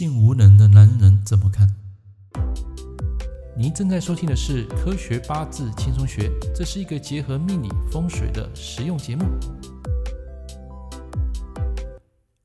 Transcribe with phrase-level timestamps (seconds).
[0.00, 1.68] 性无能的男人怎么看？
[3.54, 9.26] 您正在收听的是《科学八字轻松学》，这是一个结合命理风水的实用节目。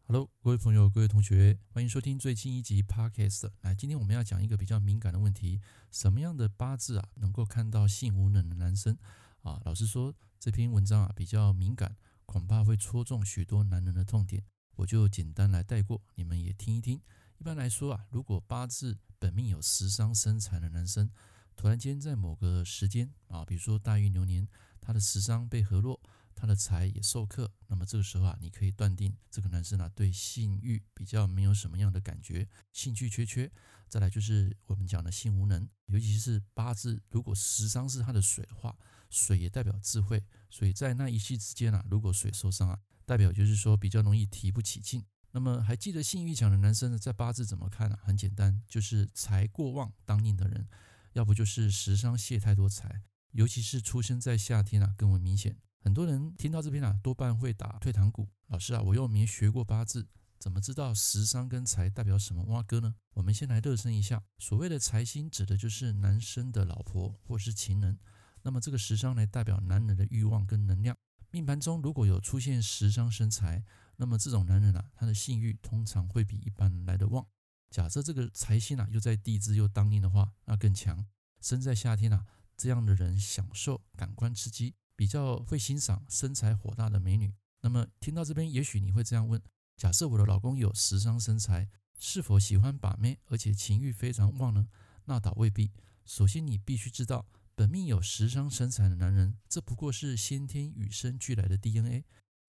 [0.05, 3.49] Hello，各位朋友，各位同学，欢迎收听最新一集 Podcast。
[3.61, 8.97] 来，今天我们要讲一个比较敏感的问题：什么样的八字啊，能够看到性无能的男生
[9.43, 9.61] 啊？
[9.63, 11.95] 老实说，这篇文章啊比较敏感，
[12.25, 14.43] 恐怕会戳中许多男人的痛点。
[14.75, 16.99] 我就简单来带过，你们也听一听。
[17.45, 21.11] 一般来说啊，如果八字本命有食伤生财的男生，
[21.55, 24.47] 突然间在某个时间啊，比如说大运流年，
[24.81, 26.01] 他的食伤被合落，
[26.33, 33.51] 他的财也受克，那么这个时候啊，你可以断定这个男生啊对性欲比较没有什么样的感觉，兴趣缺缺。
[33.87, 38.75] 再来就是我们讲的性无能，尤其是八字如果食伤是他的水的话，
[39.11, 42.79] 水也代表智慧，所以在那一夕之间啊，如果水受伤啊。
[43.07, 45.05] 代表就是说比较容易提不起劲。
[45.35, 47.97] 那么还记得性欲强的男生呢，在八字怎么看呢？
[48.01, 50.65] 很简单，就是财过旺当令的人，
[51.11, 53.01] 要不就是食伤泄太多财，
[53.33, 55.57] 尤其是出生在夏天啊，更为明显。
[55.81, 58.29] 很多人听到这边啊，多半会打退堂鼓。
[58.47, 60.07] 老师啊，我又没学过八字，
[60.39, 62.95] 怎么知道食伤跟财代表什么挖哥呢？
[63.15, 64.23] 我们先来热身一下。
[64.39, 67.99] 所谓的财星，指的就是男生的老婆或是情人。
[68.43, 70.95] 那么这个食伤来代表男人的欲望跟能量。
[71.31, 73.65] 命盘中如果有出现食伤生财，
[73.97, 77.25] 那么这种男人啊，他的性欲通常会比一般人来得旺。
[77.69, 81.05] 假设这个财星啊又在地支又当令的话，那更强。
[81.41, 87.33] 生在夏天啊，这样的人享受感官刺激，比较会欣赏身材火大的美女。
[87.61, 89.41] 那么听到这边，也许你会这样问：
[89.75, 94.67] 假设我的老公有食伤生财，是否喜欢把妹，而且情欲非常旺呢？
[95.05, 95.71] 那倒未必。
[96.05, 97.25] 首先，你必须知道。
[97.55, 102.03] 本命有食伤生财的男人，这不过是先天与生俱来的 DNA。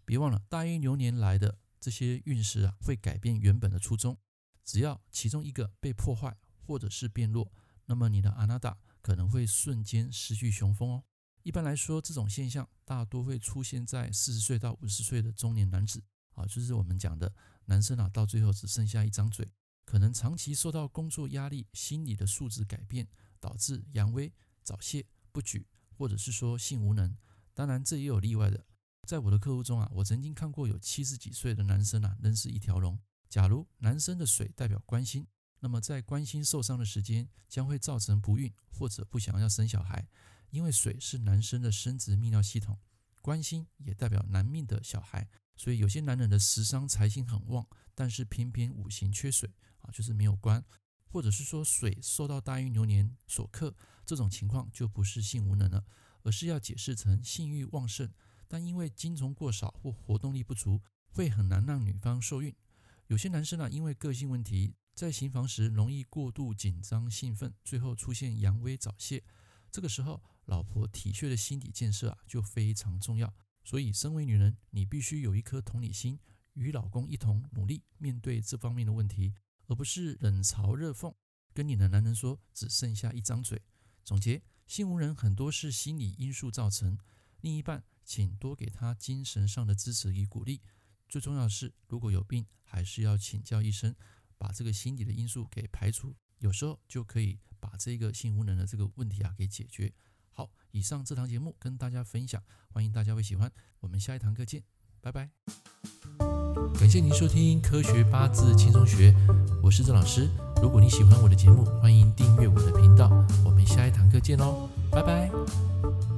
[0.06, 4.16] 别忘了，大运流年来的这些运势啊，会改变原本的初衷。
[4.64, 7.52] 只要其中一个被破坏或者是变弱，
[7.84, 11.04] 那么你的阿纳达可能会瞬间失去雄风哦。
[11.42, 16.02] 一般来说，这种现象大多会出现在四十岁到五十岁的中年男子
[16.34, 17.34] 啊，就是我们讲的
[17.66, 19.46] 男生啊，到最后只剩下一张嘴，
[19.84, 23.06] 可能长期受到工作压力、心理的素质改变，
[23.38, 24.32] 导致阳痿。
[24.64, 25.64] 早泄不举，
[25.96, 27.16] 或者是说性无能，
[27.54, 28.66] 当然这也有例外的。
[29.06, 32.98] 在我的客户中啊，我曾经看过有七十几岁的男生啊，仍是一条龙。
[33.28, 35.24] 假如男生的水代表关心，
[35.60, 40.08] 那么在关心受伤的时间将会造成不孕或者不想要生小孩，
[40.50, 42.76] 因为水是男生的生殖泌尿系统，
[43.22, 50.64] 关心也代表男命的小孩，所以有些男人的食伤财星很旺，但是偏偏五行缺水啊，就是没有官。
[51.08, 53.74] 或者是说水受到大运流年所克，
[54.04, 55.84] 这种情况就不是性无能了，
[56.24, 58.12] 而是要解释成性欲旺盛，
[58.48, 62.54] 但因为精虫过少或活动力不足，会很难让女方受孕。
[63.08, 69.22] 有些男生啊，因为个性问题，在行房时容易过度紧张兴奋，最后出现阳痿早泄。
[69.70, 73.34] 这个时候，老婆体恤的心理建设啊，就非常重要。
[73.64, 76.18] 所以，身为女人，你必须有一颗同理心，
[76.54, 79.34] 与老公一同努力面对这方面的问题。
[79.68, 81.12] 而不是冷嘲热讽，
[81.52, 83.60] 跟你的男人说只剩下一张嘴。
[84.04, 86.96] 总结：性无能很多是心理因素造成。
[87.40, 90.62] 另一半，请多给他精神上的支持与鼓励。
[91.08, 93.94] 最重要的是，如果有病，还是要请教医生，
[94.38, 96.14] 把这个心理的因素给排除。
[96.38, 99.92] 有时候就可以把这个性无能的这个问题啊给解决。
[100.30, 103.50] 好，以上这堂节目跟大家分享，欢迎大家会喜欢。
[103.80, 104.62] 我们下一堂课见，
[105.00, 105.30] 拜拜。
[106.78, 109.10] 感谢您收听《科学八字轻松学》，
[109.62, 110.28] 我是郑老师。
[110.60, 113.08] 如果你喜欢我的节目，欢迎订阅我的频道。
[113.44, 116.15] 我们下一堂课见喽，拜拜。